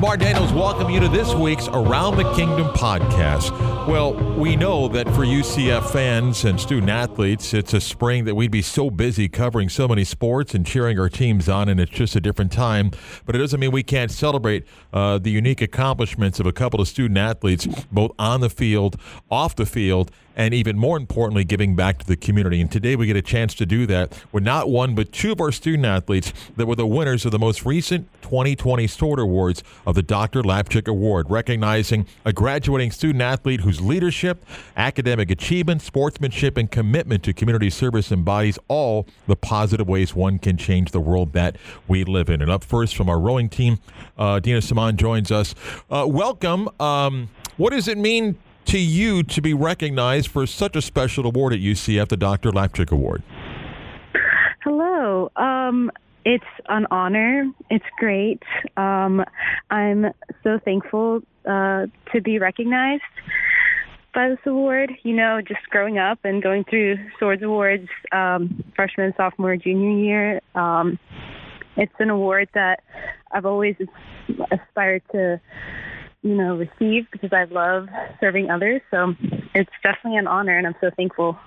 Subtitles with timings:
[0.00, 3.77] Mark Daniels welcome you to this week's Around the Kingdom podcast.
[3.88, 8.50] Well, we know that for UCF fans and student athletes, it's a spring that we'd
[8.50, 12.14] be so busy covering so many sports and cheering our teams on, and it's just
[12.14, 12.90] a different time.
[13.24, 16.88] But it doesn't mean we can't celebrate uh, the unique accomplishments of a couple of
[16.88, 19.00] student athletes, both on the field,
[19.30, 22.60] off the field, and even more importantly, giving back to the community.
[22.60, 25.40] And today we get a chance to do that with not one, but two of
[25.40, 29.96] our student athletes that were the winners of the most recent 2020 Sword Awards of
[29.96, 30.42] the Dr.
[30.42, 34.44] Lapchick Award, recognizing a graduating student athlete whose leadership,
[34.76, 40.56] academic achievement, sportsmanship, and commitment to community service embodies all the positive ways one can
[40.56, 41.56] change the world that
[41.86, 42.42] we live in.
[42.42, 43.78] And up first from our rowing team,
[44.16, 45.54] uh, Dina Simon joins us.
[45.90, 46.68] Uh, welcome.
[46.80, 51.52] Um, what does it mean to you to be recognized for such a special award
[51.52, 52.50] at UCF, the Dr.
[52.50, 53.22] Lapchick Award?
[54.62, 55.30] Hello.
[55.36, 55.90] Um,
[56.24, 57.46] it's an honor.
[57.70, 58.42] It's great.
[58.76, 59.24] Um,
[59.70, 63.02] I'm so thankful uh, to be recognized
[64.18, 64.90] by this award.
[65.04, 70.40] You know, just growing up and going through Swords Awards, um, freshman, sophomore, junior year,
[70.56, 70.98] um,
[71.76, 72.82] it's an award that
[73.30, 73.76] I've always
[74.50, 75.40] aspired to
[76.22, 77.86] you know, receive because I love
[78.18, 78.82] serving others.
[78.90, 79.14] So
[79.54, 81.38] it's definitely an honor, and I'm so thankful.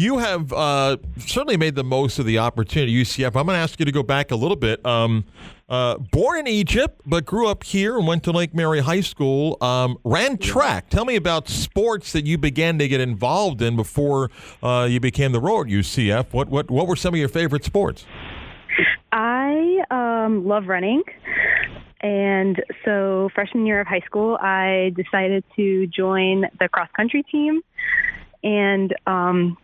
[0.00, 3.26] You have uh, certainly made the most of the opportunity at UCF.
[3.38, 4.84] I'm going to ask you to go back a little bit.
[4.86, 5.26] Um,
[5.68, 9.58] uh, born in Egypt, but grew up here and went to Lake Mary High School.
[9.60, 10.88] Um, ran track.
[10.88, 14.30] Tell me about sports that you began to get involved in before
[14.62, 16.32] uh, you became the at UCF.
[16.32, 18.06] What what what were some of your favorite sports?
[19.12, 21.02] I um, love running.
[22.00, 22.56] And
[22.86, 27.60] so freshman year of high school, I decided to join the cross country team
[28.42, 29.58] and um,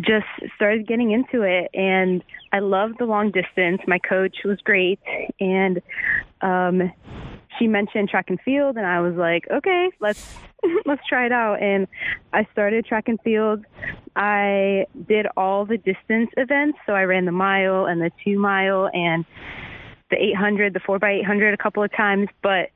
[0.00, 0.26] just
[0.56, 1.70] started getting into it.
[1.74, 3.80] And I loved the long distance.
[3.86, 5.00] My coach was great.
[5.38, 5.80] And
[6.42, 6.92] um,
[7.58, 10.36] she mentioned track and field and I was like, okay, let's
[10.86, 11.62] let's try it out.
[11.62, 11.86] And
[12.32, 13.64] I started track and field.
[14.16, 16.78] I did all the distance events.
[16.86, 19.24] So I ran the mile and the two mile and
[20.10, 22.70] the 800, the 4 by 800 a couple of times, but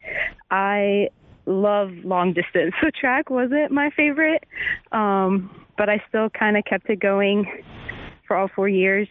[0.51, 1.09] I
[1.47, 2.75] love long distance.
[2.81, 4.45] So track wasn't my favorite,
[4.93, 7.47] um, but I still kind of kept it going
[8.27, 9.09] for all four years.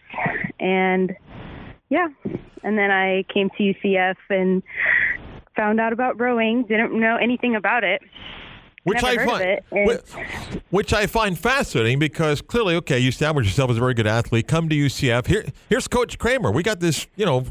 [0.60, 1.16] And
[1.90, 2.08] yeah,
[2.64, 4.64] and then I came to UCF and
[5.56, 8.02] found out about rowing, didn't know anything about it
[8.84, 10.02] which I find which,
[10.70, 14.48] which, I find fascinating because clearly, okay, you establish yourself as a very good athlete.
[14.48, 15.28] Come to UCF.
[15.28, 16.52] Here, here's Coach Kramer.
[16.52, 17.46] We got this, you know,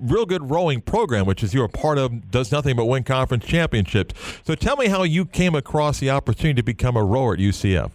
[0.00, 2.30] real good rowing program, which is you're a part of.
[2.30, 4.14] Does nothing but win conference championships.
[4.44, 7.90] So tell me how you came across the opportunity to become a rower at UCF.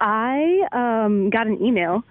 [0.00, 2.02] I um, got an email,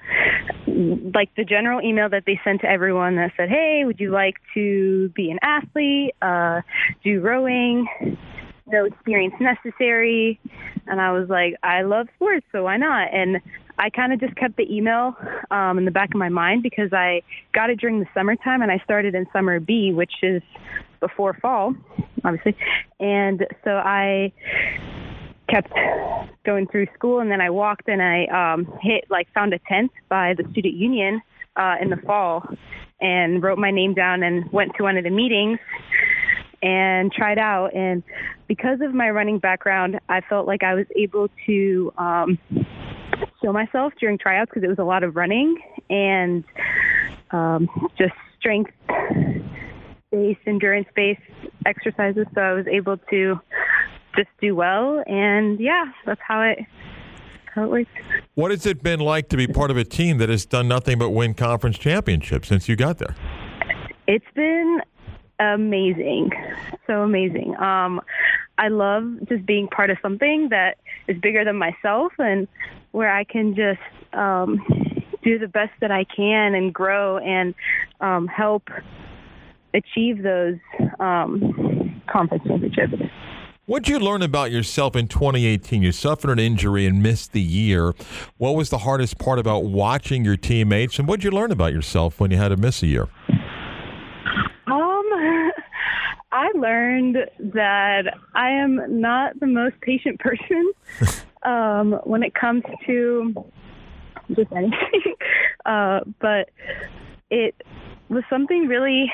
[0.68, 4.36] like the general email that they sent to everyone that said, "Hey, would you like
[4.54, 6.14] to be an athlete?
[6.22, 6.62] Uh,
[7.04, 7.88] do rowing?"
[8.72, 10.40] no experience necessary.
[10.88, 13.14] And I was like, I love sports, so why not?
[13.14, 13.42] And
[13.78, 15.16] I kind of just kept the email
[15.52, 17.22] um, in the back of my mind because I
[17.54, 20.42] got it during the summertime and I started in summer B, which is
[21.00, 21.74] before fall,
[22.24, 22.58] obviously.
[23.00, 24.34] And so I
[25.50, 25.74] kept
[26.46, 29.92] going through school and then I walked and I um, hit, like, found a tent
[30.08, 31.22] by the student union
[31.56, 32.44] uh, in the fall
[33.02, 35.60] and wrote my name down and went to one of the meetings
[36.62, 37.74] and tried out.
[37.74, 38.04] And
[38.48, 42.40] because of my running background, I felt like I was able to um,
[43.42, 45.58] show myself during tryouts because it was a lot of running
[45.90, 46.44] and
[47.31, 48.72] um, just strength
[50.12, 51.22] based, endurance based
[51.66, 52.26] exercises.
[52.36, 53.40] So I was able to
[54.16, 55.03] just do well.
[55.08, 56.59] And yeah, that's how it.
[57.56, 57.90] How it works.
[58.36, 61.00] What has it been like to be part of a team that has done nothing
[61.00, 63.16] but win conference championships since you got there?
[64.07, 64.81] It's been
[65.39, 66.31] amazing.
[66.86, 67.57] So amazing.
[67.57, 68.01] Um,
[68.60, 72.48] I love just being part of something that is bigger than myself and
[72.92, 73.80] where I can just
[74.13, 74.66] um,
[75.24, 77.56] do the best that I can and grow and
[78.01, 78.69] um, help
[79.74, 80.57] achieve those
[81.00, 82.94] um, conference championships.
[83.69, 85.83] What did you learn about yourself in 2018?
[85.83, 87.94] You suffered an injury and missed the year.
[88.38, 91.71] What was the hardest part about watching your teammates, and what did you learn about
[91.71, 93.07] yourself when you had to miss a year?
[94.66, 95.06] Um,
[96.31, 97.18] I learned
[97.54, 100.72] that I am not the most patient person
[101.44, 103.36] um, when it comes to
[104.36, 105.13] just anything.
[105.68, 106.50] uh, but
[107.30, 107.54] it
[108.10, 109.13] was something really,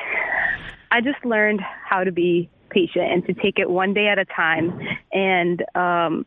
[0.91, 4.25] I just learned how to be patient and to take it one day at a
[4.25, 4.77] time
[5.13, 6.25] and um,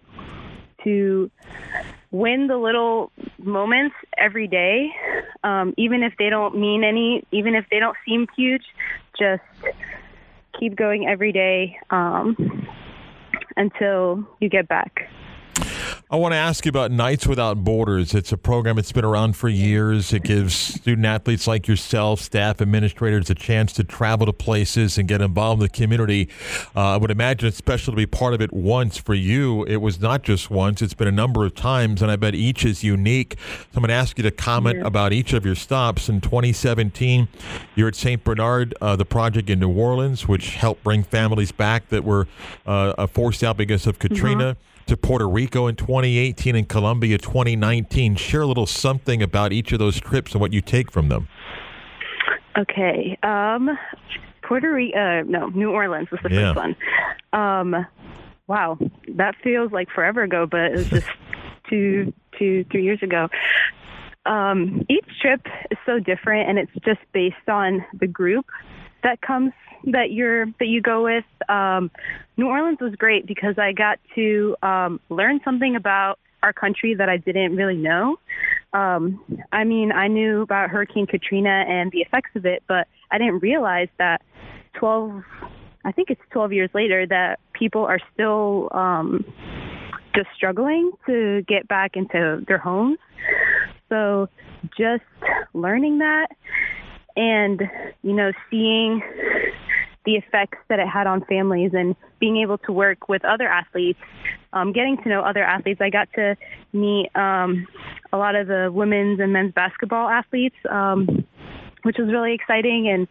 [0.82, 1.30] to
[2.10, 4.88] win the little moments every day,
[5.44, 8.64] um, even if they don't mean any, even if they don't seem huge,
[9.18, 9.42] just
[10.58, 12.66] keep going every day um,
[13.56, 15.10] until you get back.
[16.10, 18.14] I want to ask you about Knights Without Borders.
[18.14, 20.10] It's a program that's been around for years.
[20.14, 25.06] It gives student athletes like yourself, staff, administrators, a chance to travel to places and
[25.06, 26.30] get involved in the community.
[26.74, 28.96] Uh, I would imagine it's special to be part of it once.
[28.96, 32.16] For you, it was not just once, it's been a number of times, and I
[32.16, 33.36] bet each is unique.
[33.38, 34.86] So I'm going to ask you to comment yeah.
[34.86, 36.08] about each of your stops.
[36.08, 37.28] In 2017,
[37.74, 38.24] you're at St.
[38.24, 42.26] Bernard, uh, the project in New Orleans, which helped bring families back that were
[42.64, 44.54] uh, forced out because of Katrina.
[44.54, 48.16] Mm-hmm to Puerto Rico in 2018 and Colombia 2019.
[48.16, 51.28] Share a little something about each of those trips and what you take from them.
[52.58, 53.18] Okay.
[53.22, 53.78] Um,
[54.42, 56.54] Puerto Rico, uh, no, New Orleans was the yeah.
[56.54, 56.76] first one.
[57.32, 57.86] Um,
[58.46, 58.78] wow,
[59.16, 61.06] that feels like forever ago, but it was just
[61.70, 63.28] two, two, three years ago.
[64.26, 68.46] Um, each trip is so different, and it's just based on the group
[69.02, 69.52] that comes
[69.84, 71.24] that you're that you go with.
[71.48, 71.90] Um,
[72.36, 77.08] New Orleans was great because I got to um, learn something about our country that
[77.08, 78.18] I didn't really know.
[78.72, 79.20] Um,
[79.52, 83.40] I mean, I knew about Hurricane Katrina and the effects of it, but I didn't
[83.40, 84.22] realize that
[84.74, 85.22] 12,
[85.84, 89.24] I think it's 12 years later, that people are still um,
[90.14, 92.98] just struggling to get back into their homes.
[93.88, 94.28] So
[94.76, 95.02] just
[95.54, 96.28] learning that
[97.16, 97.62] and,
[98.02, 99.02] you know, seeing
[100.08, 103.98] the effects that it had on families and being able to work with other athletes,
[104.54, 105.82] um, getting to know other athletes.
[105.82, 106.34] I got to
[106.72, 107.66] meet um,
[108.10, 111.26] a lot of the women's and men's basketball athletes, um,
[111.82, 113.06] which was really exciting, and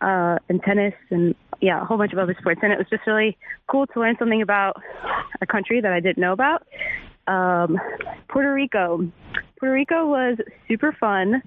[0.00, 2.58] uh, and tennis and yeah, a whole bunch of other sports.
[2.64, 3.38] And it was just really
[3.68, 4.74] cool to learn something about
[5.40, 6.66] a country that I didn't know about.
[7.28, 7.78] Um,
[8.28, 9.08] Puerto Rico.
[9.60, 11.42] Puerto Rico was super fun.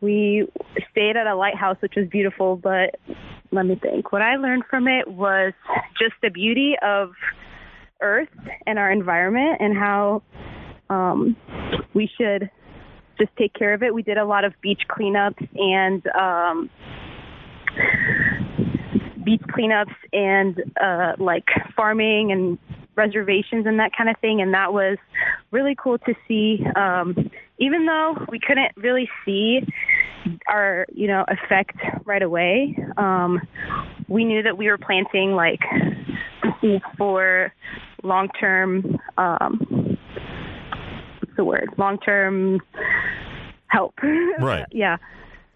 [0.00, 0.48] We
[0.92, 2.96] stayed at a lighthouse, which was beautiful, but
[3.50, 4.12] let me think.
[4.12, 5.52] What I learned from it was
[5.98, 7.12] just the beauty of
[8.00, 8.28] Earth
[8.66, 10.22] and our environment and how
[10.90, 11.36] um,
[11.94, 12.50] we should
[13.18, 13.92] just take care of it.
[13.92, 16.70] We did a lot of beach cleanups and um,
[19.24, 21.46] beach cleanups and uh, like
[21.76, 22.58] farming and
[22.94, 24.40] reservations and that kind of thing.
[24.40, 24.98] And that was
[25.50, 26.64] really cool to see.
[26.76, 29.60] Um, even though we couldn't really see
[30.46, 33.40] our, you know, effect right away, um,
[34.08, 35.60] we knew that we were planting like
[36.60, 37.52] seeds for
[38.02, 39.98] long-term, um,
[41.20, 41.70] what's the word?
[41.76, 42.60] Long-term
[43.68, 43.94] help.
[44.38, 44.66] Right.
[44.72, 44.96] yeah.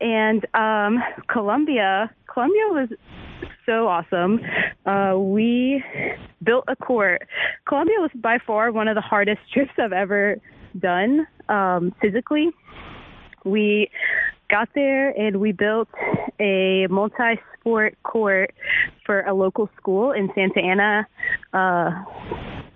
[0.00, 2.88] And um, Colombia, Colombia was
[3.66, 4.40] so awesome.
[4.84, 5.82] Uh, we
[6.42, 7.22] built a court.
[7.68, 10.36] Colombia was by far one of the hardest trips I've ever
[10.78, 12.50] done um, physically.
[13.44, 13.90] We
[14.52, 15.88] got there and we built
[16.38, 18.54] a multi-sport court
[19.06, 21.06] for a local school in Santa Ana,
[21.54, 21.90] uh,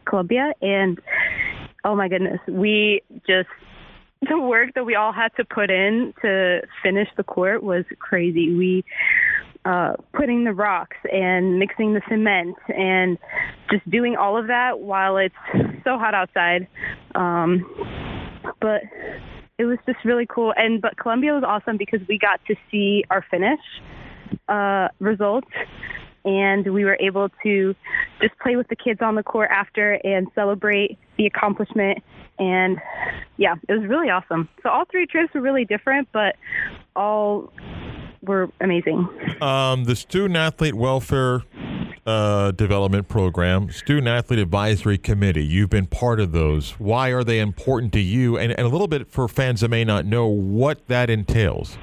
[0.07, 0.99] Colombia, and
[1.85, 3.49] oh my goodness, we just
[4.29, 8.55] the work that we all had to put in to finish the court was crazy.
[8.55, 8.85] We
[9.67, 13.19] uh, putting the rocks and mixing the cement and
[13.71, 15.35] just doing all of that while it's
[15.85, 16.67] so hot outside.
[17.15, 17.67] Um,
[18.61, 18.83] but
[19.59, 20.53] it was just really cool.
[20.57, 23.61] And but Colombia was awesome because we got to see our finish
[24.49, 25.49] uh, results,
[26.25, 27.75] and we were able to
[28.21, 31.99] just play with the kids on the court after and celebrate the accomplishment.
[32.39, 32.79] And
[33.39, 34.49] yeah, it was really awesome.
[34.63, 36.37] So all three trips were really different, but
[36.95, 37.53] all
[38.23, 39.09] were amazing.
[39.41, 41.43] Um, the Student Athlete Welfare
[42.07, 46.73] uh, Development Program, Student Athlete Advisory Committee, you've been part of those.
[46.79, 48.39] Why are they important to you?
[48.39, 51.79] And, and a little bit for fans that may not know what that entails.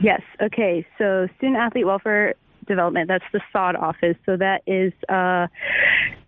[0.00, 0.20] Yes.
[0.42, 0.84] Okay.
[0.98, 2.34] So, Student Athlete Welfare
[2.66, 4.16] Development, that's the SOD office.
[4.26, 5.46] So, that is uh,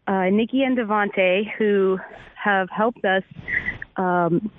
[0.07, 1.99] uh, Nikki and Devante who
[2.43, 3.23] have helped us
[3.97, 4.51] um,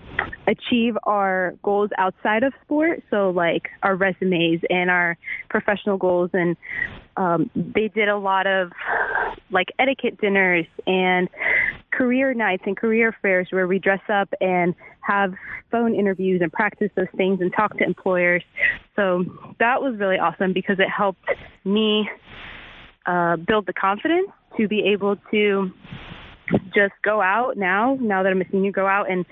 [0.48, 3.04] achieve our goals outside of sport.
[3.10, 5.18] So, like our resumes and our
[5.50, 6.32] professional goals.
[6.34, 6.58] And
[7.18, 8.72] um, they did a lot of
[9.52, 11.30] like etiquette dinners and
[11.92, 15.34] career nights and career fairs where we dress up and have
[15.72, 18.44] phone interviews and practice those things and talk to employers.
[18.96, 19.24] So
[19.60, 21.24] that was really awesome because it helped
[21.64, 22.10] me
[23.06, 25.72] uh, build the confidence to be able to
[26.76, 29.26] just go out now, now that I'm a senior, go out and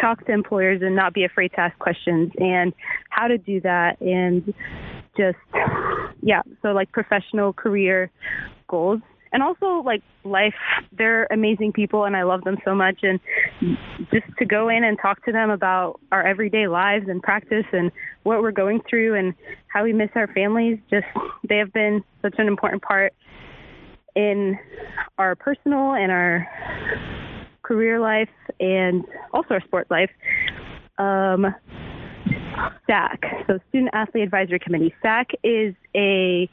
[0.00, 2.72] talk to employers and not be afraid to ask questions and
[3.10, 4.52] how to do that and
[5.16, 5.38] just,
[6.26, 8.10] yeah, so like professional career
[8.68, 9.00] goals.
[9.32, 10.54] and also like life.
[10.90, 13.00] They're amazing people, and I love them so much.
[13.02, 13.20] And
[14.12, 17.92] just to go in and talk to them about our everyday lives and practice and
[18.24, 19.34] what we're going through and
[19.68, 20.78] how we miss our families.
[20.90, 21.06] Just
[21.48, 23.14] they have been such an important part
[24.16, 24.58] in
[25.18, 26.44] our personal and our
[27.62, 30.10] career life and also our sport life.
[30.98, 31.54] Um,
[32.86, 34.94] SAC, so Student Athlete Advisory Committee.
[35.02, 36.48] SAC is a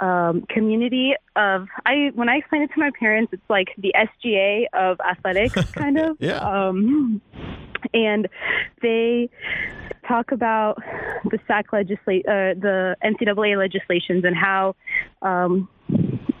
[0.00, 4.66] um, community of I when I explain it to my parents, it's like the SGA
[4.72, 6.16] of athletics, kind of.
[6.20, 6.38] yeah.
[6.38, 7.20] Um,
[7.94, 8.28] and
[8.80, 9.30] they
[10.06, 10.78] talk about
[11.30, 14.74] the SAC legislate uh, the NCAA legislations and how
[15.22, 15.68] um,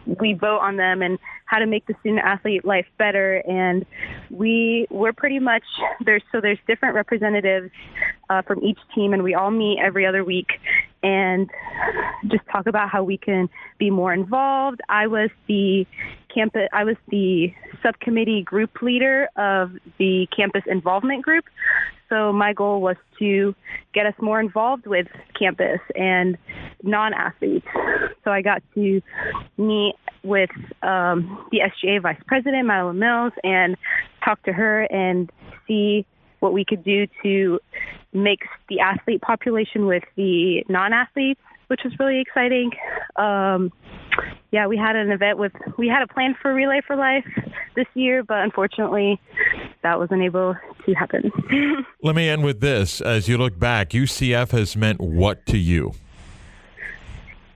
[0.06, 3.36] we vote on them and how to make the student athlete life better.
[3.48, 3.84] And
[4.30, 5.64] we we're pretty much
[6.04, 7.70] there's so there's different representatives
[8.30, 10.48] uh, from each team, and we all meet every other week
[11.02, 11.50] and
[12.28, 14.80] just talk about how we can be more involved.
[14.88, 15.86] I was the
[16.32, 21.44] campus I was the subcommittee group leader of the campus involvement group.
[22.12, 23.54] So my goal was to
[23.94, 25.06] get us more involved with
[25.38, 26.36] campus and
[26.82, 27.66] non-athletes.
[28.22, 29.00] So I got to
[29.56, 30.50] meet with
[30.82, 33.78] um, the SGA vice president, Madeline Mills, and
[34.22, 35.32] talk to her and
[35.66, 36.04] see
[36.40, 37.58] what we could do to
[38.12, 42.72] mix the athlete population with the non-athletes, which was really exciting.
[43.16, 43.72] Um,
[44.50, 47.26] yeah, we had an event with, we had a plan for Relay for Life
[47.74, 49.20] this year, but unfortunately
[49.82, 50.54] that wasn't able
[50.86, 51.30] to happen.
[52.02, 53.00] Let me end with this.
[53.00, 55.92] As you look back, UCF has meant what to you?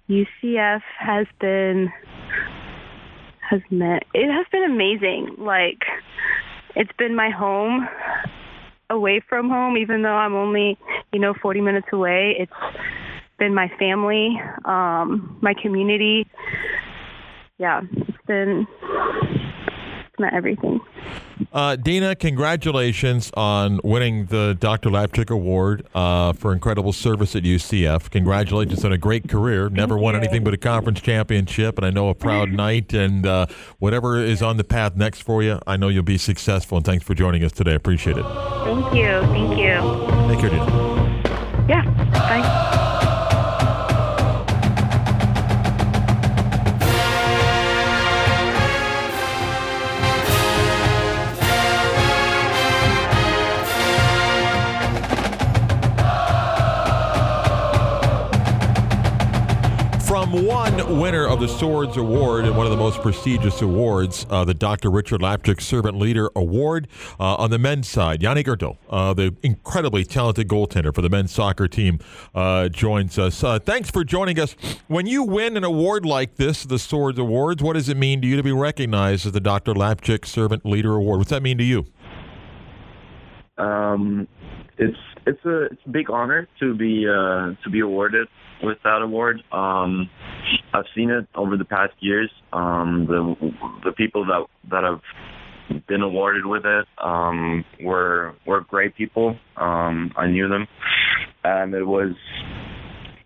[0.09, 1.93] UCF has been,
[3.41, 5.35] has meant, it has been amazing.
[5.39, 5.85] Like,
[6.75, 7.89] it's been my home
[8.91, 10.79] away from home, even though I'm only,
[11.13, 12.37] you know, 40 minutes away.
[12.39, 12.53] It's
[13.39, 16.27] been my family, um, my community.
[17.59, 18.67] Yeah, it's been
[20.17, 20.81] it's meant everything.
[21.53, 24.91] Uh, Dina, congratulations on winning the Dr.
[24.91, 28.11] Lapchick Award uh, for incredible service at UCF.
[28.11, 29.69] Congratulations on a great career.
[29.69, 30.21] Never Thank won you.
[30.21, 32.93] anything but a conference championship, and I know a proud night.
[32.95, 33.47] And uh,
[33.79, 36.79] whatever is on the path next for you, I know you'll be successful.
[36.79, 37.73] And thanks for joining us today.
[37.73, 38.25] I appreciate it.
[38.65, 39.21] Thank you.
[39.33, 40.29] Thank you.
[40.29, 41.67] Take care, Dina.
[41.69, 41.85] Yeah.
[42.13, 42.76] Bye.
[61.37, 64.91] Of the Swords Award and one of the most prestigious awards, uh, the Dr.
[64.91, 66.89] Richard Lapchick Servant Leader Award,
[67.21, 71.33] uh, on the men's side, Yannik Oettl, uh, the incredibly talented goaltender for the men's
[71.33, 71.99] soccer team,
[72.35, 73.45] uh, joins us.
[73.45, 74.57] Uh, thanks for joining us.
[74.87, 78.27] When you win an award like this, the Swords Awards, what does it mean to
[78.27, 79.75] you to be recognized as the Dr.
[79.75, 81.19] Lapchick Servant Leader Award?
[81.19, 81.85] What's that mean to you?
[83.59, 84.27] Um,
[84.79, 88.27] it's it's a it's a big honor to be uh, to be awarded
[88.63, 89.43] with that award.
[89.53, 90.11] Um,
[90.73, 92.31] I've seen it over the past years.
[92.53, 93.53] Um, the
[93.85, 95.01] the people that that have
[95.87, 99.37] been awarded with it um, were were great people.
[99.57, 100.67] Um, I knew them,
[101.45, 102.15] and it was.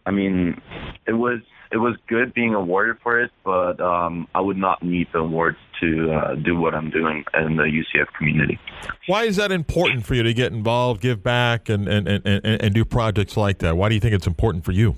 [0.07, 0.61] I mean,
[1.07, 1.41] it was
[1.73, 5.59] it was good being awarded for it, but um, I would not need the awards
[5.81, 8.59] to uh, do what I'm doing in the UCF community.
[9.07, 12.45] Why is that important for you to get involved, give back, and, and, and, and,
[12.45, 13.77] and do projects like that?
[13.77, 14.97] Why do you think it's important for you?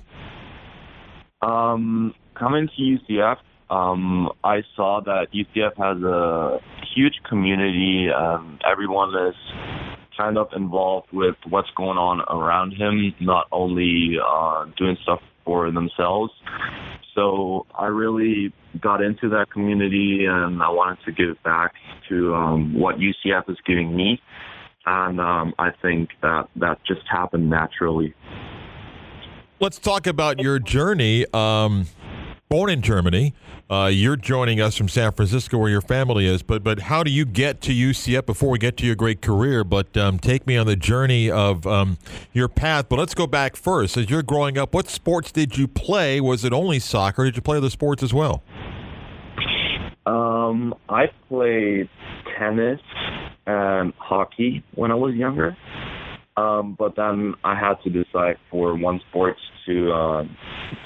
[1.43, 3.37] Um, coming to UCF,
[3.69, 6.59] um, I saw that UCF has a
[6.95, 8.07] huge community.
[8.09, 9.35] Um, everyone is
[10.15, 15.69] kind of involved with what's going on around him, not only uh, doing stuff for
[15.71, 16.31] themselves.
[17.15, 21.73] So I really got into that community, and I wanted to give back
[22.09, 24.21] to um, what UCF is giving me.
[24.85, 28.13] And um, I think that that just happened naturally.
[29.63, 31.25] Let's talk about your journey.
[31.33, 31.85] Um,
[32.49, 33.33] born in Germany,
[33.69, 36.43] uh, you're joining us from San Francisco, where your family is.
[36.43, 39.63] But but how do you get to UCF before we get to your great career?
[39.63, 41.97] But um, take me on the journey of um,
[42.33, 42.89] your path.
[42.89, 43.95] But let's go back first.
[43.95, 46.19] As you're growing up, what sports did you play?
[46.19, 47.23] Was it only soccer?
[47.23, 48.43] Did you play other sports as well?
[50.05, 51.87] Um, I played
[52.37, 52.81] tennis
[53.47, 55.55] and hockey when I was younger.
[56.35, 59.35] Um, but then I had to decide for one sport
[59.67, 60.23] to uh,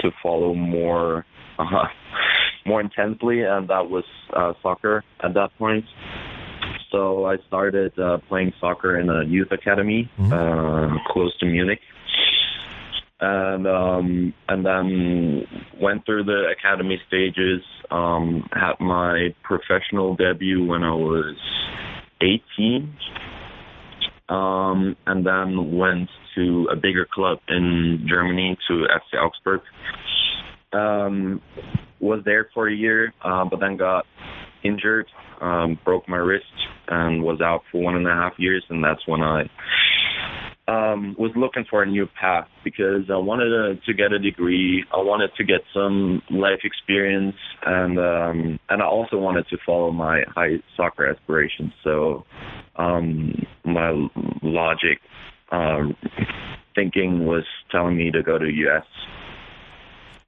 [0.02, 1.26] to follow more
[1.58, 1.86] uh,
[2.66, 4.04] more intensely, and that was
[4.36, 5.86] uh, soccer at that point.
[6.92, 10.32] So I started uh, playing soccer in a youth academy Mhm.
[10.32, 11.82] uh, close to Munich,
[13.22, 15.48] and um, and then
[15.80, 17.62] went through the academy stages.
[17.90, 21.38] Um, had my professional debut when I was
[22.22, 22.94] 18,
[24.30, 29.62] um, and then went to a bigger club in Germany to FC Augsburg.
[30.74, 31.42] Um,
[32.00, 34.06] was there for a year, uh, but then got
[34.64, 35.08] injured,
[35.42, 36.46] um, broke my wrist,
[36.88, 39.50] and was out for one and a half years, and that's when I
[40.68, 44.84] um, was looking for a new path because I wanted to, to get a degree.
[44.94, 49.92] I wanted to get some life experience, and um, and I also wanted to follow
[49.92, 51.72] my high soccer aspirations.
[51.84, 52.26] So
[52.76, 54.10] um, my
[54.42, 55.00] logic
[55.52, 55.96] um,
[56.76, 58.86] thinking was telling me to go to US.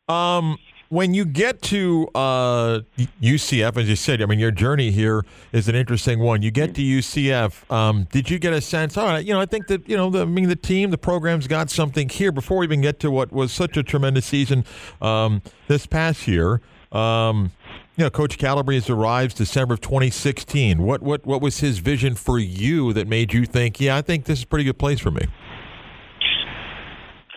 [0.07, 0.57] Um,
[0.89, 2.79] when you get to uh,
[3.21, 6.41] UCF, as you said, I mean, your journey here is an interesting one.
[6.41, 7.71] You get to UCF.
[7.71, 8.97] Um, did you get a sense?
[8.97, 10.97] All right, you know, I think that you know, the, I mean, the team, the
[10.97, 12.31] program's got something here.
[12.31, 14.65] Before we even get to what was such a tremendous season
[14.99, 16.59] um, this past year,
[16.91, 17.51] um,
[17.95, 20.81] you know, Coach Calabrese arrives December of 2016.
[20.81, 24.25] What what what was his vision for you that made you think, yeah, I think
[24.25, 25.27] this is a pretty good place for me?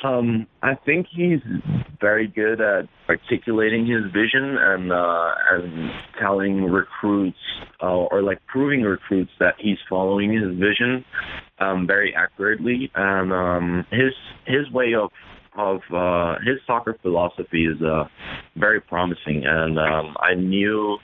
[0.04, 1.40] Um, I think he's
[2.00, 5.90] very good at articulating his vision and uh, and
[6.20, 7.38] telling recruits
[7.82, 11.04] uh, or like proving recruits that he's following his vision
[11.60, 12.90] um, very accurately.
[12.94, 14.12] And um, his
[14.46, 15.10] his way of
[15.56, 18.04] of uh, his soccer philosophy is uh,
[18.56, 19.44] very promising.
[19.46, 20.98] And um, I knew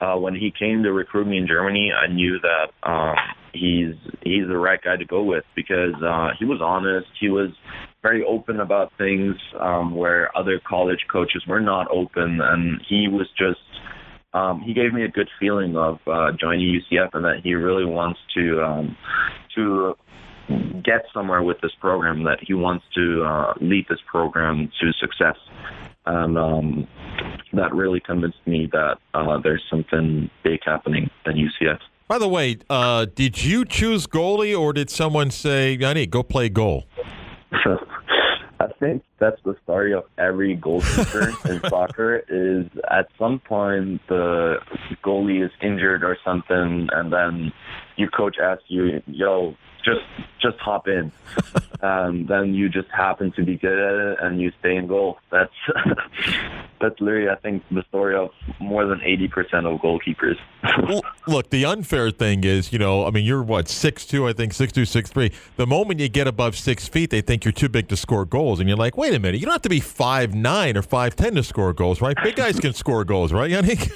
[0.00, 3.14] uh, when he came to recruit me in Germany, I knew that um,
[3.52, 7.08] he's he's the right guy to go with because uh, he was honest.
[7.18, 7.50] He was
[8.06, 13.28] very open about things um, where other college coaches were not open, and he was
[13.36, 13.58] just
[14.32, 17.84] um, he gave me a good feeling of uh, joining UCF and that he really
[17.84, 18.96] wants to um,
[19.56, 19.96] to
[20.84, 22.22] get somewhere with this program.
[22.24, 25.38] That he wants to uh, lead this program to success,
[26.04, 26.86] and um,
[27.54, 31.80] that really convinced me that uh, there's something big happening at UCF.
[32.06, 36.22] By the way, uh, did you choose goalie, or did someone say, "I need go
[36.22, 36.86] play goal"?
[38.60, 42.22] I think that's the story of every goalkeeper in soccer.
[42.28, 44.56] Is at some point the
[45.04, 47.52] goalie is injured or something, and then
[47.96, 50.00] your coach asks you, "Yo, just
[50.40, 51.12] just hop in,"
[51.80, 54.86] and um, then you just happen to be good at it, and you stay in
[54.86, 55.18] goal.
[55.30, 55.52] That's
[56.80, 60.36] that's literally, I think, the story of more than eighty percent of goalkeepers.
[60.88, 64.32] well, look, the unfair thing is, you know, I mean, you're what six two, I
[64.32, 65.32] think six two, six three.
[65.56, 68.60] The moment you get above six feet, they think you're too big to score goals,
[68.60, 71.16] and you're like, wait a minute, you don't have to be five nine or five
[71.16, 72.16] ten to score goals, right?
[72.22, 73.90] Big guys can score goals, right, Yannik?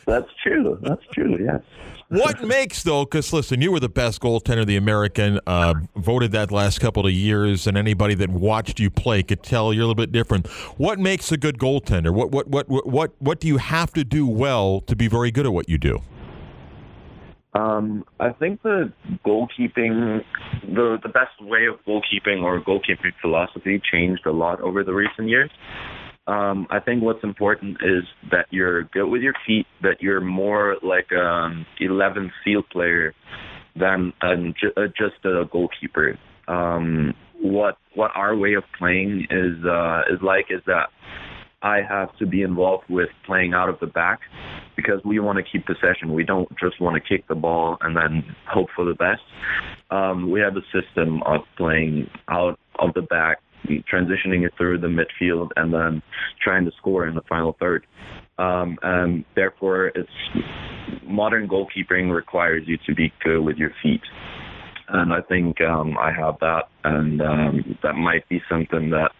[0.06, 0.78] that's true.
[0.82, 1.38] That's true.
[1.42, 1.62] Yes.
[2.08, 3.04] what makes though?
[3.04, 7.12] Because listen, you were the best goaltender the American, uh, voted that last couple of
[7.12, 10.46] years, and anybody that watched you play could tell you're a little bit different.
[10.76, 12.12] What makes a good goaltender?
[12.12, 15.30] What what what what what, what do you have to do well to be very
[15.30, 16.02] good at what you do?
[17.52, 18.92] Um, I think the
[19.26, 20.20] goalkeeping,
[20.62, 25.28] the the best way of goalkeeping or goalkeeping philosophy changed a lot over the recent
[25.28, 25.50] years.
[26.26, 30.76] Um, I think what's important is that you're good with your feet, that you're more
[30.80, 33.14] like an 11th field player
[33.74, 36.16] than um, uh, just a goalkeeper.
[36.46, 40.90] Um, what what our way of playing is uh, is like is that
[41.62, 44.20] I have to be involved with playing out of the back
[44.76, 46.14] because we want to keep possession.
[46.14, 49.22] We don't just want to kick the ball and then hope for the best.
[49.90, 54.86] Um, we have a system of playing out of the back transitioning it through the
[54.86, 56.02] midfield and then
[56.42, 57.86] trying to score in the final third.
[58.38, 60.08] Um, and therefore, it's
[61.04, 64.00] modern goalkeeping requires you to be good with your feet.
[64.88, 69.10] And I think um, I have that, and um, that might be something that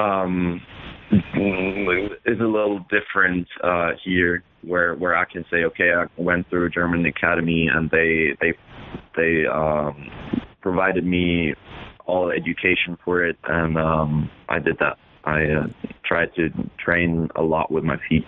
[0.00, 0.60] um,
[1.12, 6.66] is a little different uh, here, where where I can say, okay, I went through
[6.66, 8.54] a German academy, and they they
[9.16, 10.10] they um,
[10.60, 11.54] provided me
[12.06, 14.98] all education for it, and um, I did that.
[15.24, 15.66] I uh,
[16.04, 18.24] tried to train a lot with my feet.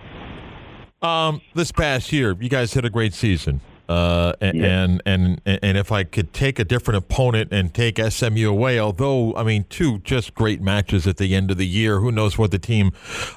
[1.03, 3.61] Um, this past year, you guys had a great season.
[3.89, 4.83] Uh, and, yeah.
[4.83, 9.35] and, and and if I could take a different opponent and take SMU away, although
[9.37, 12.51] I mean two just great matches at the end of the year, who knows what
[12.51, 12.93] the team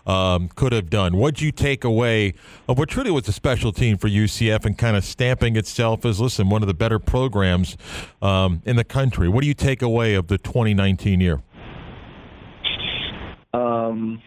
[0.05, 1.17] um, could have done?
[1.17, 2.33] What'd you take away
[2.69, 6.21] of what truly was a special team for UCF and kind of stamping itself as
[6.21, 7.75] listen one of the better programs
[8.21, 9.27] um, in the country?
[9.27, 11.41] What do you take away of the 2019 year?
[13.53, 14.21] Um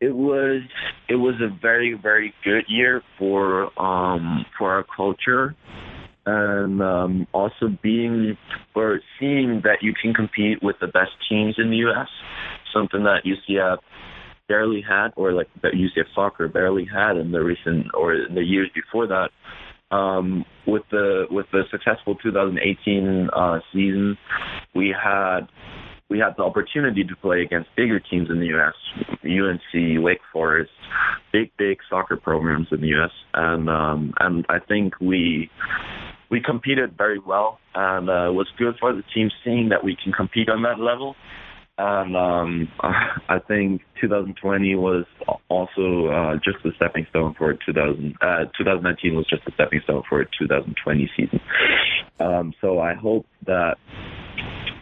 [0.00, 0.62] it was
[1.08, 5.56] it was a very very good year for um for our culture
[6.28, 8.36] and um, also being
[8.74, 12.08] or seeing that you can compete with the best teams in the U.S.
[12.74, 13.78] Something that UCF
[14.46, 18.42] barely had, or like that UCF soccer barely had in the recent or in the
[18.42, 19.30] years before that.
[19.90, 24.18] Um, with the with the successful 2018 uh, season,
[24.74, 25.48] we had
[26.10, 28.74] we had the opportunity to play against bigger teams in the U.S.
[29.24, 30.70] UNC, Wake Forest,
[31.32, 33.10] big big soccer programs in the U.S.
[33.34, 35.50] and um, and I think we
[36.30, 39.96] we competed very well and uh, it was good for the team seeing that we
[40.02, 41.14] can compete on that level.
[41.78, 45.04] And um, I think 2020 was
[45.48, 48.16] also uh, just a stepping stone for 2000.
[48.20, 51.40] Uh, 2019 was just a stepping stone for a 2020 season.
[52.18, 53.76] Um, so I hope that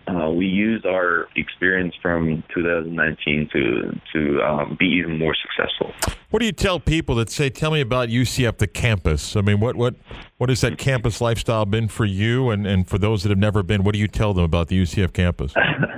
[0.08, 5.92] uh, we use our experience from 2019 to to um, be even more successful.
[6.30, 9.36] What do you tell people that say, "Tell me about UCF, the campus"?
[9.36, 9.94] I mean, what what
[10.38, 13.62] what has that campus lifestyle been for you, and and for those that have never
[13.62, 13.82] been?
[13.82, 15.54] What do you tell them about the UCF campus?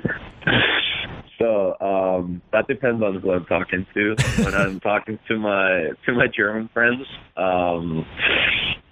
[2.28, 4.16] um, that depends on who I'm talking to.
[4.42, 8.06] When I'm talking to my to my German friends, um,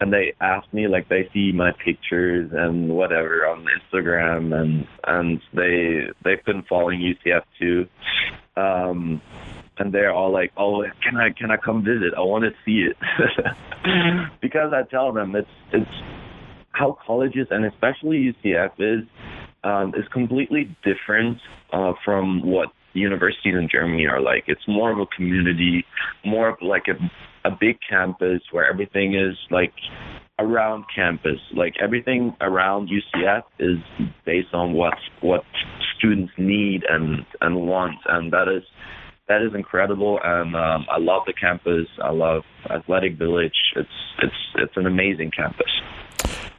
[0.00, 5.40] and they ask me like they see my pictures and whatever on Instagram and and
[5.54, 7.86] they they've been following UCF too.
[8.56, 9.20] Um
[9.78, 12.14] and they're all like, "Oh, can I can I come visit?
[12.16, 12.96] I want to see it."
[14.40, 15.90] because I tell them it's it's
[16.70, 19.06] how colleges and especially UCF is
[19.64, 21.38] um, is completely different
[21.72, 24.44] uh, from what universities in Germany are like.
[24.46, 25.84] It's more of a community,
[26.24, 26.94] more of like a
[27.46, 29.72] a big campus where everything is like
[30.38, 31.38] around campus.
[31.54, 33.78] Like everything around UCF is
[34.24, 35.44] based on what what
[35.96, 38.62] students need and and want, and that is
[39.28, 40.18] that is incredible.
[40.22, 41.86] And um, I love the campus.
[42.02, 43.56] I love Athletic Village.
[43.76, 43.88] It's
[44.22, 45.70] it's it's an amazing campus.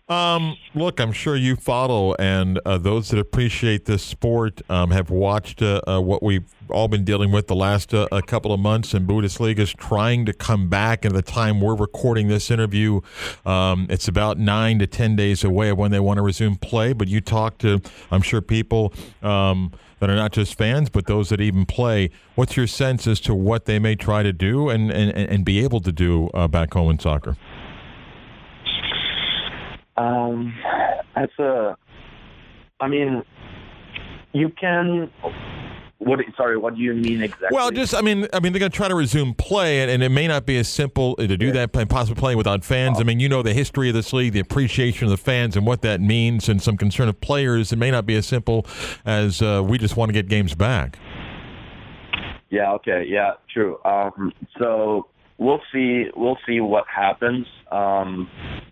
[0.10, 5.10] Um, look, I'm sure you follow, and uh, those that appreciate this sport um, have
[5.10, 8.60] watched uh, uh, what we've all been dealing with the last uh, a couple of
[8.62, 11.04] months, and Bundesliga is trying to come back.
[11.04, 13.02] And at the time we're recording this interview,
[13.46, 16.94] um, it's about nine to ten days away of when they want to resume play.
[16.94, 21.30] But you talk to, I'm sure, people um, that are not just fans, but those
[21.30, 22.12] that even play.
[22.36, 25.62] What's your sense as to what they may try to do and, and, and be
[25.66, 27.36] able to do uh, back home in soccer?
[29.98, 30.54] Um,
[31.16, 31.78] that's a.
[32.80, 33.24] I mean,
[34.34, 35.12] you can.
[36.00, 36.20] What?
[36.38, 37.50] Sorry, what do you mean exactly?
[37.52, 40.04] Well, just I mean, I mean, they're going to try to resume play, and, and,
[40.04, 42.98] it may not be as simple to do that, and possibly playing without fans.
[42.98, 43.02] Oh.
[43.02, 45.66] I mean, you know the history of this league, the appreciation of the fans, and
[45.66, 47.74] what that means, and some concern of players.
[47.74, 48.68] It may not be as simple
[49.06, 51.00] as uh, we just want to get games back.
[52.50, 52.74] Yeah.
[52.74, 53.06] Okay.
[53.08, 53.32] Yeah.
[53.52, 53.80] True.
[53.84, 56.06] Um, so we'll see.
[56.16, 57.46] We'll see what happens.
[57.72, 58.30] Um,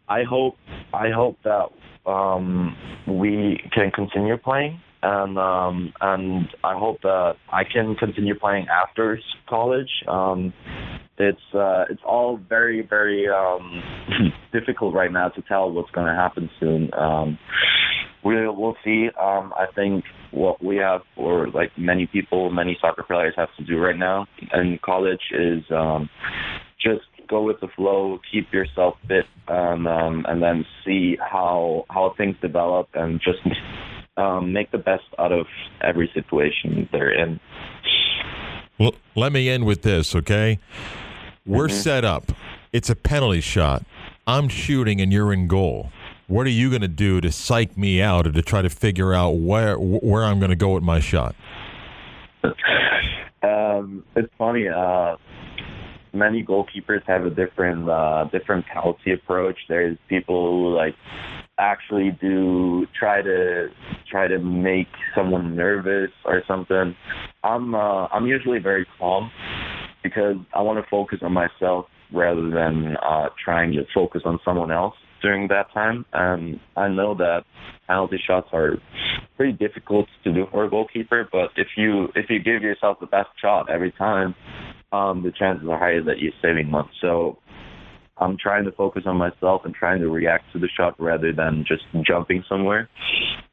[0.08, 0.56] I hope.
[0.94, 2.76] I hope that um,
[3.08, 9.20] we can continue playing, and um, and I hope that I can continue playing after
[9.50, 9.90] college.
[10.08, 10.54] Um,
[11.18, 13.82] it's uh, it's all very very um,
[14.54, 16.94] difficult right now to tell what's going to happen soon.
[16.94, 17.40] Um,
[18.26, 19.10] we we'll see.
[19.22, 23.64] Um, I think what we have, or like many people, many soccer players have to
[23.64, 26.10] do right now in college is um,
[26.82, 32.16] just go with the flow, keep yourself fit, um, um, and then see how how
[32.18, 33.40] things develop, and just
[34.18, 35.46] um, make the best out of
[35.82, 37.40] every situation they're in.
[38.80, 40.60] Well, let me end with this, okay?
[41.46, 41.78] We're mm-hmm.
[41.78, 42.32] set up.
[42.74, 43.86] It's a penalty shot.
[44.28, 45.92] I'm shooting, and you're in goal.
[46.28, 49.14] What are you going to do to psych me out, or to try to figure
[49.14, 51.36] out where where I'm going to go with my shot?
[53.44, 54.68] um, it's funny.
[54.68, 55.18] Uh,
[56.14, 59.58] many goalkeepers have a different uh, different penalty approach.
[59.70, 60.96] There's people who like
[61.60, 63.68] actually do try to
[64.10, 66.96] try to make someone nervous or something.
[67.44, 69.30] I'm uh, I'm usually very calm
[70.02, 74.72] because I want to focus on myself rather than uh, trying to focus on someone
[74.72, 76.06] else during that time.
[76.14, 77.44] And I know that
[77.88, 78.76] penalty shots are
[79.38, 83.08] pretty difficult to do for a goalkeeper, but if you if you give yourself the
[83.08, 84.36] best shot every time,
[84.92, 86.90] um, the chances are higher that you're saving one.
[87.02, 87.38] So
[88.18, 91.66] I'm trying to focus on myself and trying to react to the shot rather than
[91.68, 92.90] just jumping somewhere.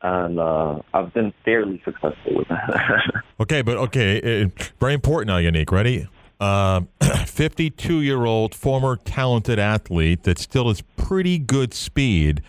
[0.02, 3.22] And uh, I've been fairly successful with that.
[3.40, 5.70] okay, but okay, it, very important now, Yannik.
[5.70, 6.06] Ready?
[6.42, 12.42] 52 uh, year old former talented athlete that still has pretty good speed.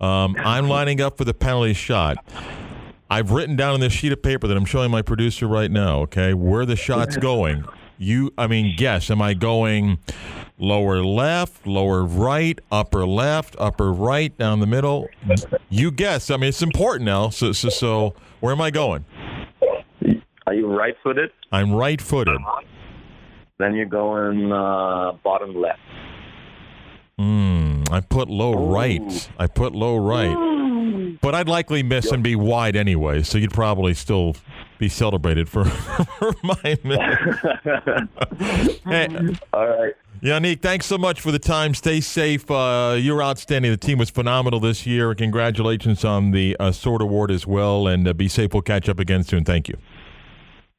[0.00, 2.18] Um, I'm lining up for the penalty shot.
[3.10, 6.00] I've written down on this sheet of paper that I'm showing my producer right now,
[6.00, 7.64] okay, where the shot's going.
[7.96, 9.98] You, I mean, guess, am I going
[10.58, 15.08] lower left, lower right, upper left, upper right, down the middle.
[15.70, 16.30] You guess.
[16.30, 17.30] I mean, it's important now.
[17.30, 19.04] So, so, so where am I going?
[20.46, 21.30] Are you right-footed?
[21.50, 22.38] I'm right-footed.
[23.58, 25.80] Then you're going uh, bottom left.
[27.18, 27.82] Hmm.
[27.90, 29.30] I put low right.
[29.38, 31.18] I put low right.
[31.20, 34.36] But I'd likely miss and be wide anyway, so you'd probably still
[34.78, 35.64] be celebrated for,
[36.18, 36.98] for my miss.
[38.84, 39.08] hey,
[39.52, 39.94] All right.
[40.22, 41.74] Yannik, thanks so much for the time.
[41.74, 42.50] Stay safe.
[42.50, 43.70] Uh, you're outstanding.
[43.70, 45.14] The team was phenomenal this year.
[45.14, 48.52] Congratulations on the uh, Sword Award as well, and uh, be safe.
[48.52, 49.44] We'll catch up again soon.
[49.44, 49.76] Thank you.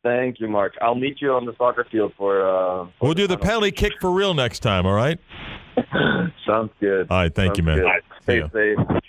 [0.03, 0.73] Thank you, Mark.
[0.81, 2.41] I'll meet you on the soccer field for.
[2.41, 5.19] Uh, for We'll do the penalty kick for real next time, all right?
[6.47, 7.07] Sounds good.
[7.09, 7.77] All right, thank you, man.
[7.77, 9.01] See Stay safe.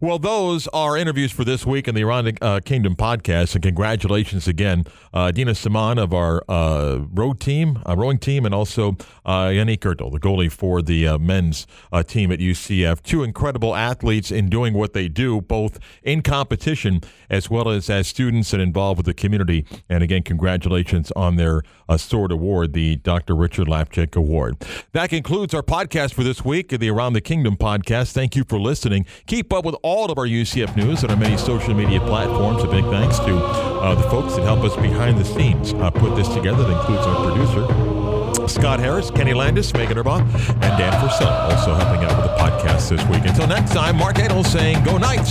[0.00, 3.54] Well, those are interviews for this week in the Around uh, Kingdom podcast.
[3.54, 8.54] And congratulations again, uh, Dina Saman of our uh, road team, uh, rowing team, and
[8.54, 8.96] also
[9.26, 11.66] uh, Yannik Oettl, the goalie for the uh, men's
[12.06, 13.02] team at UCF.
[13.02, 18.08] Two incredible athletes in doing what they do, both in competition as well as as
[18.08, 19.66] students and involved with the community.
[19.88, 21.62] And again, congratulations on their
[21.96, 23.34] sword award, the Dr.
[23.34, 24.56] Richard Lapchick Award.
[24.92, 28.12] That concludes our podcast for this week, the Around the Kingdom podcast.
[28.12, 29.06] Thank you for listening.
[29.26, 32.62] Keep up with all of our UCF news on our many social media platforms.
[32.62, 36.14] A big thanks to uh, the folks that help us behind the scenes uh, put
[36.14, 36.62] this together.
[36.62, 42.04] That includes our producer, Scott Harris, Kenny Landis, Megan Erbach, and Dan Purcell, also helping
[42.04, 43.24] out with the podcast this week.
[43.24, 45.30] Until next time, Mark Daniels saying, Go Knights!